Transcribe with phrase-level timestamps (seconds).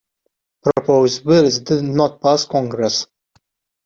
[0.63, 3.05] Proposed bills did not pass Congress.